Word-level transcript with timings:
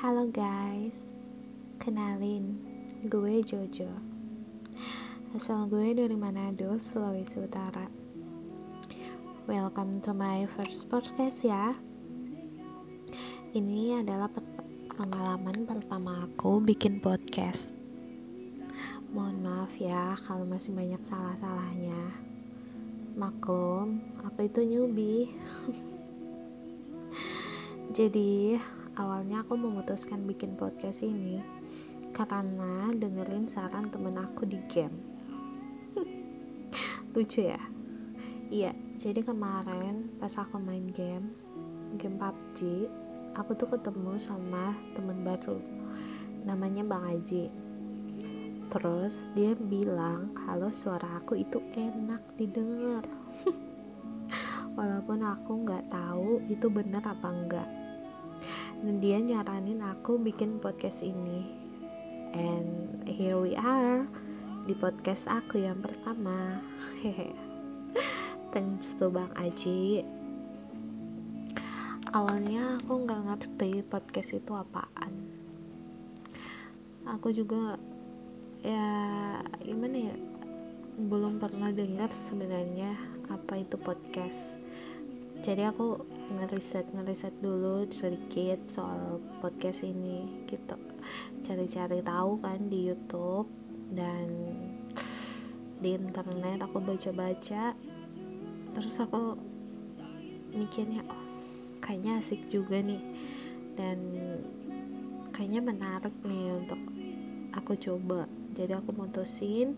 Halo 0.00 0.32
guys, 0.32 1.12
kenalin, 1.76 2.56
gue 3.12 3.44
Jojo. 3.44 3.92
Asal 5.36 5.68
gue 5.68 5.92
dari 5.92 6.16
Manado, 6.16 6.72
Sulawesi 6.80 7.36
Utara. 7.36 7.84
Welcome 9.44 10.00
to 10.08 10.16
my 10.16 10.48
first 10.56 10.88
podcast 10.88 11.44
ya. 11.44 11.76
Ini 13.52 14.00
adalah 14.00 14.32
pengalaman 14.96 15.68
pertama 15.68 16.24
aku 16.24 16.64
bikin 16.64 17.04
podcast. 17.04 17.76
Mohon 19.12 19.36
maaf 19.44 19.72
ya 19.76 20.16
kalau 20.24 20.48
masih 20.48 20.72
banyak 20.72 21.04
salah-salahnya. 21.04 22.00
Maklum, 23.20 24.00
aku 24.24 24.48
itu 24.48 24.64
newbie. 24.64 25.28
Jadi, 28.00 28.56
awalnya 29.00 29.40
aku 29.40 29.56
memutuskan 29.56 30.28
bikin 30.28 30.60
podcast 30.60 31.00
ini 31.00 31.40
karena 32.12 32.92
dengerin 32.92 33.48
saran 33.48 33.88
temen 33.88 34.20
aku 34.20 34.44
di 34.44 34.60
game. 34.68 34.92
Lucu 37.16 37.48
ya? 37.48 37.56
Iya, 38.52 38.76
jadi 39.00 39.24
kemarin 39.24 40.20
pas 40.20 40.36
aku 40.36 40.60
main 40.60 40.92
game, 40.92 41.32
game 41.96 42.20
PUBG, 42.20 42.92
aku 43.40 43.56
tuh 43.56 43.72
ketemu 43.72 44.20
sama 44.20 44.76
temen 44.92 45.24
baru. 45.24 45.56
Namanya 46.44 46.84
Bang 46.84 47.08
Aji. 47.08 47.48
Terus 48.68 49.32
dia 49.32 49.56
bilang 49.56 50.36
kalau 50.36 50.68
suara 50.76 51.16
aku 51.16 51.40
itu 51.40 51.56
enak 51.72 52.20
didengar. 52.36 53.06
Walaupun 54.76 55.24
aku 55.24 55.64
nggak 55.64 55.88
tahu 55.88 56.44
itu 56.52 56.66
bener 56.68 57.02
apa 57.02 57.28
enggak 57.32 57.89
dia 59.00 59.20
nyaranin 59.20 59.84
aku 59.84 60.16
bikin 60.20 60.60
podcast 60.60 61.04
ini. 61.04 61.44
And 62.36 63.02
here 63.10 63.36
we 63.36 63.58
are 63.58 64.06
di 64.64 64.74
podcast 64.76 65.26
aku 65.26 65.64
yang 65.66 65.82
pertama. 65.82 66.62
Hehe. 67.02 67.34
Thanks 68.54 68.94
to 68.98 69.10
Bang 69.10 69.30
Aji. 69.34 70.06
Awalnya 72.10 72.82
aku 72.82 73.06
nggak 73.06 73.22
ngerti 73.30 73.86
podcast 73.86 74.34
itu 74.34 74.52
apaan. 74.54 75.14
Aku 77.06 77.30
juga 77.30 77.78
ya 78.62 78.90
gimana 79.62 80.10
ya? 80.10 80.16
Belum 81.06 81.38
pernah 81.38 81.70
dengar 81.70 82.10
sebenarnya 82.14 82.94
apa 83.30 83.62
itu 83.62 83.78
podcast. 83.78 84.58
Jadi 85.40 85.66
aku 85.66 86.19
ngeriset 86.30 86.86
ngeriset 86.94 87.34
dulu 87.42 87.82
sedikit 87.90 88.62
soal 88.70 89.18
podcast 89.42 89.82
ini 89.82 90.46
gitu. 90.46 90.78
Cari-cari 91.42 91.98
tahu 92.06 92.38
kan 92.38 92.70
di 92.70 92.86
YouTube 92.90 93.50
dan 93.90 94.30
di 95.82 95.98
internet. 95.98 96.62
Aku 96.62 96.78
baca-baca 96.78 97.74
terus 98.70 98.96
aku 99.02 99.34
mikirnya 100.54 101.02
oh 101.10 101.24
kayaknya 101.82 102.22
asik 102.22 102.46
juga 102.46 102.78
nih. 102.78 103.02
Dan 103.74 103.98
kayaknya 105.34 105.60
menarik 105.66 106.14
nih 106.22 106.54
untuk 106.54 106.80
aku 107.58 107.74
coba. 107.74 108.30
Jadi 108.54 108.78
aku 108.78 108.94
mutusin 108.94 109.74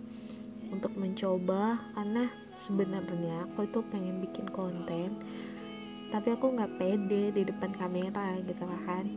untuk 0.72 0.92
mencoba 0.96 1.80
karena 1.92 2.32
sebenarnya 2.56 3.44
aku 3.48 3.68
itu 3.68 3.80
pengen 3.92 4.24
bikin 4.24 4.48
konten 4.48 5.20
tapi 6.12 6.36
aku 6.36 6.52
nggak 6.52 6.76
pede 6.76 7.32
di 7.32 7.42
depan 7.48 7.72
kamera 7.72 8.36
gitu 8.44 8.68
kan. 8.84 9.08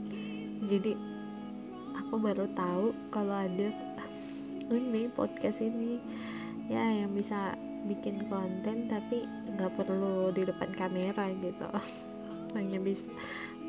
Jadi 0.64 0.96
aku 1.92 2.16
baru 2.16 2.48
tahu 2.56 2.96
kalau 3.12 3.36
ada 3.36 3.68
ini 4.72 5.12
podcast 5.12 5.60
ini. 5.60 6.00
Ya 6.72 7.04
yang 7.04 7.12
bisa 7.12 7.54
bikin 7.86 8.26
konten 8.32 8.88
tapi 8.88 9.28
nggak 9.54 9.76
perlu 9.76 10.32
di 10.32 10.48
depan 10.48 10.72
kamera 10.72 11.28
gitu. 11.36 11.68
Hanya 12.56 12.80
bisa 12.80 13.12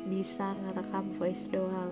bisa 0.07 0.55
ngerekam 0.63 1.11
voice 1.19 1.51
doang. 1.51 1.91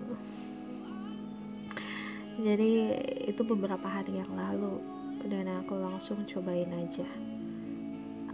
Jadi 2.40 2.96
itu 3.28 3.42
beberapa 3.44 3.86
hari 3.92 4.24
yang 4.24 4.32
lalu. 4.32 4.80
Dan 5.26 5.50
aku 5.50 5.74
langsung 5.76 6.22
cobain 6.30 6.70
aja 6.70 7.35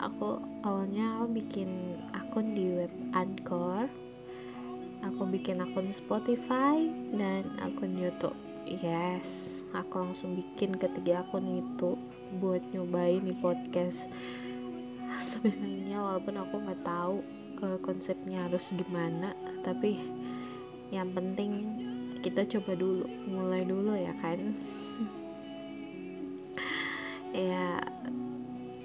aku 0.01 0.41
awalnya 0.65 1.21
aku 1.21 1.37
bikin 1.37 1.95
akun 2.17 2.57
di 2.57 2.73
web 2.73 2.93
Anchor. 3.13 3.85
Aku 5.01 5.25
bikin 5.29 5.61
akun 5.61 5.93
Spotify 5.93 6.89
dan 7.13 7.45
akun 7.61 7.93
YouTube. 7.97 8.37
Yes 8.65 9.61
aku 9.71 10.03
langsung 10.03 10.35
bikin 10.35 10.75
ketiga 10.75 11.23
akun 11.23 11.63
itu 11.63 11.95
buat 12.39 12.59
nyobain 12.75 13.23
di 13.23 13.35
podcast. 13.39 14.11
Sebenarnya 15.31 15.99
walaupun 15.99 16.35
aku 16.39 16.55
nggak 16.63 16.83
tahu 16.83 17.15
uh, 17.63 17.79
konsepnya 17.83 18.47
harus 18.47 18.71
gimana 18.71 19.35
tapi 19.63 19.99
yang 20.91 21.11
penting 21.15 21.79
kita 22.19 22.43
coba 22.47 22.75
dulu 22.75 23.05
mulai 23.27 23.63
dulu 23.63 23.95
ya 23.95 24.13
kan? 24.19 24.39
Ya 27.31 27.79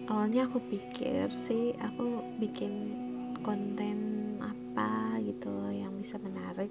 awalnya 0.06 0.46
aku 0.46 0.62
pikir 0.70 1.26
sih 1.34 1.74
aku 1.82 2.22
bikin 2.38 2.94
konten 3.42 3.98
apa 4.38 5.18
gitu 5.22 5.50
yang 5.74 5.98
bisa 5.98 6.18
menarik. 6.22 6.70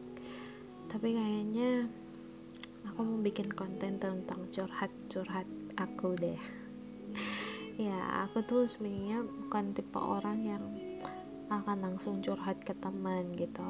Tapi 0.88 1.12
kayaknya 1.12 1.91
aku 2.88 3.00
mau 3.03 3.19
bikin 3.19 3.51
konten 3.51 4.00
tentang 4.00 4.47
curhat-curhat 4.51 5.47
aku 5.79 6.16
deh. 6.16 6.40
Ya 7.75 8.24
aku 8.24 8.40
tuh 8.47 8.72
sebenarnya 8.72 9.19
bukan 9.28 9.75
tipe 9.75 10.00
orang 10.00 10.40
yang 10.47 10.63
akan 11.51 11.84
langsung 11.84 12.24
curhat 12.24 12.56
ke 12.63 12.72
teman 12.79 13.35
gitu. 13.35 13.68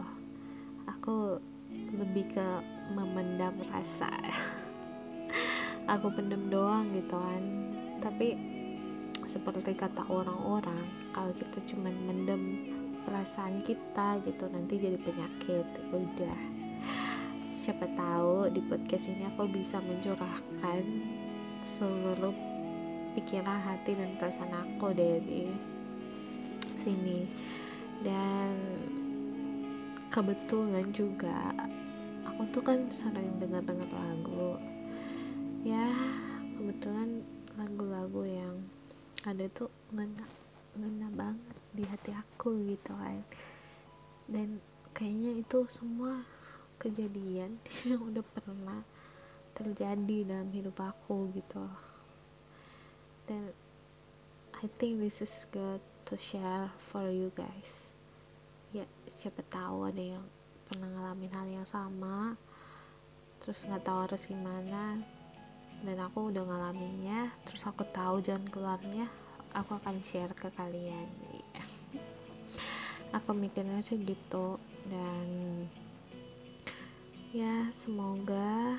Aku 0.85 1.41
lebih 1.89 2.29
ke 2.29 2.47
memendam 2.93 3.57
rasa. 3.73 4.13
Aku 5.97 6.13
pendem 6.13 6.53
doang 6.53 6.93
gitu 6.93 7.17
kan. 7.17 7.43
Tapi 7.97 8.37
seperti 9.25 9.73
kata 9.73 10.05
orang-orang 10.05 10.85
kalau 11.09 11.33
kita 11.33 11.57
cuma 11.65 11.89
mendem 11.89 12.69
perasaan 13.05 13.61
kita 13.61 14.21
gitu 14.25 14.49
nanti 14.49 14.81
jadi 14.81 14.97
penyakit. 15.01 15.65
Udah. 15.93 16.39
Siapa 17.53 17.85
tahu 17.97 18.49
di 18.53 18.61
podcast 18.65 19.09
ini 19.09 19.25
aku 19.25 19.49
bisa 19.49 19.81
mencurahkan 19.81 20.85
seluruh 21.65 22.33
pikiran 23.17 23.57
hati 23.61 23.97
dan 23.97 24.13
perasaan 24.21 24.53
aku 24.53 24.93
di 24.93 25.49
sini. 26.77 27.25
Dan 28.05 28.53
kebetulan 30.13 30.93
juga 30.93 31.53
aku 32.29 32.45
tuh 32.53 32.61
kan 32.61 32.85
sering 32.93 33.41
dengar-dengar 33.41 33.89
lagu. 33.89 34.61
Ya 35.65 35.89
kebetulan 36.61 37.25
lagu-lagu 37.57 38.21
yang 38.27 38.55
ada 39.25 39.49
tuh 39.49 39.73
ngena 39.89 40.25
ngena 40.77 41.07
banget 41.17 41.57
di 41.73 41.83
hati 41.89 42.11
aku 42.13 42.53
gitu 42.69 42.93
kan. 42.93 43.19
Dan 44.29 44.61
kayaknya 44.93 45.41
itu 45.41 45.65
semua 45.73 46.21
kejadian 46.77 47.57
yang 47.89 48.01
udah 48.05 48.21
pernah 48.21 48.85
terjadi 49.57 50.29
dalam 50.29 50.49
hidup 50.53 50.77
aku 50.77 51.33
gitu. 51.33 51.65
Dan 53.25 53.49
I 54.61 54.69
think 54.77 55.01
this 55.01 55.25
is 55.25 55.49
good 55.49 55.81
to 56.05 56.13
share 56.15 56.69
for 56.93 57.09
you 57.09 57.33
guys. 57.33 57.91
Ya 58.69 58.85
siapa 59.17 59.41
tahu 59.49 59.89
ada 59.89 60.21
yang 60.21 60.25
pernah 60.69 60.89
ngalamin 60.89 61.33
hal 61.33 61.47
yang 61.49 61.67
sama 61.69 62.37
terus 63.45 63.61
nggak 63.61 63.85
tahu 63.85 63.99
harus 64.09 64.25
gimana 64.25 64.97
dan 65.85 66.01
aku 66.01 66.33
udah 66.33 66.43
ngalaminnya 66.43 67.29
terus 67.45 67.61
aku 67.69 67.85
tahu 67.93 68.19
jalan 68.25 68.49
keluarnya 68.49 69.05
aku 69.55 69.79
akan 69.79 69.95
share 70.03 70.35
ke 70.35 70.51
kalian. 70.51 71.07
Aku 73.15 73.31
mikirnya 73.31 73.79
sih 73.79 73.95
gitu. 74.03 74.59
Dan 74.83 75.27
ya 77.31 77.71
semoga 77.71 78.75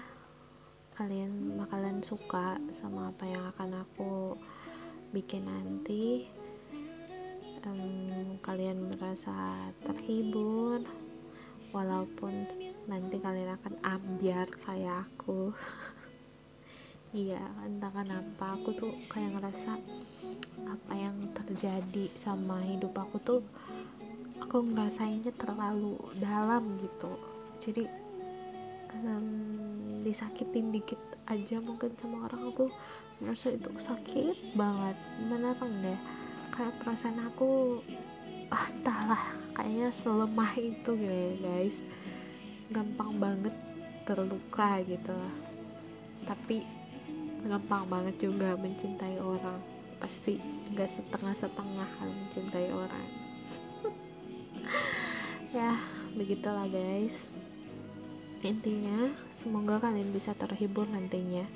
kalian 1.01 1.57
bakalan 1.57 2.05
suka 2.05 2.61
sama 2.73 3.09
apa 3.09 3.25
yang 3.25 3.45
akan 3.57 3.71
aku 3.89 4.37
bikin 5.17 5.49
nanti. 5.49 6.29
Um, 7.67 8.39
kalian 8.47 8.95
merasa 8.95 9.67
terhibur 9.83 10.87
walaupun 11.75 12.47
nanti 12.87 13.19
kalian 13.19 13.59
akan 13.59 13.75
ambiar 13.83 14.47
kayak 14.63 15.03
aku 15.03 15.51
iya 17.15 17.43
entah 17.63 17.93
kenapa 17.95 18.59
aku 18.59 18.75
tuh 18.75 18.93
kayak 19.13 19.39
ngerasa 19.39 19.79
apa 20.67 20.93
yang 20.97 21.31
terjadi 21.37 22.11
sama 22.19 22.59
hidup 22.67 22.97
aku 22.99 23.17
tuh 23.23 23.43
aku 24.41 24.63
ngerasainnya 24.73 25.33
terlalu 25.37 25.97
dalam 26.21 26.77
gitu. 26.81 27.13
Jadi 27.63 27.85
um, 29.05 29.29
disakitin 30.05 30.71
dikit 30.71 31.01
aja 31.27 31.59
mungkin 31.59 31.93
sama 31.99 32.29
orang 32.29 32.53
aku 32.53 32.71
merasa 33.21 33.53
itu 33.53 33.71
sakit 33.81 34.55
banget. 34.55 34.97
Beneran 35.27 35.73
deh 35.83 35.99
kayak 36.53 36.77
perasaan 36.85 37.21
aku 37.27 37.81
ah 38.55 38.67
entahlah 38.71 39.23
kayaknya 39.59 39.89
selemah 39.91 40.53
itu 40.57 40.91
gitu 40.95 41.11
ya 41.11 41.33
guys. 41.43 41.77
Gampang 42.71 43.19
banget 43.19 43.55
terluka 44.05 44.85
gitu. 44.85 45.17
Tapi 46.27 46.76
gampang 47.47 47.87
banget 47.87 48.29
juga 48.29 48.59
mencintai 48.59 49.23
orang. 49.23 49.63
Pasti 50.03 50.39
nggak 50.75 50.91
setengah-setengah 50.91 51.89
kalau 51.99 52.15
mencintai 52.15 52.69
orang. 52.75 53.09
Ya 55.55 55.73
begitulah 56.13 56.69
guys. 56.69 57.33
Intinya 58.45 59.09
semoga 59.33 59.81
kalian 59.81 60.13
bisa 60.13 60.37
terhibur 60.37 60.85
nantinya 60.85 61.49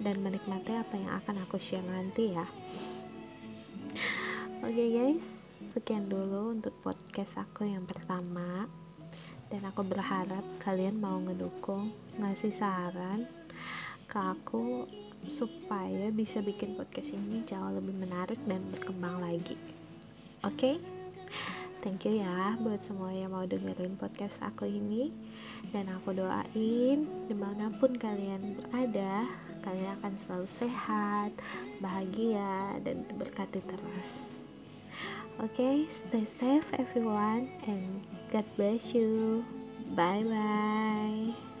dan 0.00 0.24
menikmati 0.24 0.72
apa 0.72 0.94
yang 0.96 1.12
akan 1.20 1.44
aku 1.44 1.60
share 1.60 1.84
nanti 1.84 2.32
ya. 2.32 2.46
Oke 4.64 4.72
okay 4.72 4.88
guys. 4.94 5.24
Sekian 5.76 6.08
dulu 6.08 6.56
untuk 6.56 6.72
podcast 6.80 7.36
aku 7.36 7.68
yang 7.68 7.84
pertama. 7.84 8.64
Dan 9.46 9.62
aku 9.62 9.84
berharap 9.84 10.42
kalian 10.64 10.98
mau 10.98 11.20
ngedukung 11.20 11.92
ngasih 12.18 12.50
saran 12.50 13.28
ke 14.10 14.18
aku 14.18 14.90
supaya 15.26 16.10
bisa 16.14 16.42
bikin 16.42 16.74
podcast 16.78 17.12
ini 17.12 17.42
jauh 17.46 17.74
lebih 17.74 17.94
menarik 17.94 18.38
dan 18.46 18.62
berkembang 18.72 19.22
lagi. 19.22 19.58
Oke? 20.46 20.76
Okay? 20.76 20.76
thank 21.86 22.02
you 22.02 22.18
ya 22.18 22.58
buat 22.58 22.82
semua 22.82 23.14
yang 23.14 23.30
mau 23.30 23.46
dengerin 23.46 23.94
podcast 23.94 24.42
aku 24.42 24.66
ini. 24.66 25.14
Dan 25.70 25.86
aku 25.90 26.14
doain 26.14 27.06
di 27.30 27.34
mana 27.34 27.70
pun 27.78 27.94
kalian 27.94 28.58
berada 28.58 29.26
kalian 29.62 29.98
akan 29.98 30.14
selalu 30.14 30.48
sehat 30.50 31.30
bahagia 31.82 32.78
dan 32.86 33.02
berkati 33.18 33.62
terus. 33.62 34.22
Oke? 35.42 35.54
Okay, 35.54 35.76
stay 35.90 36.24
safe 36.38 36.66
everyone 36.78 37.50
and 37.66 38.02
God 38.30 38.46
bless 38.58 38.90
you. 38.90 39.42
Bye 39.94 40.26
bye 40.26 41.55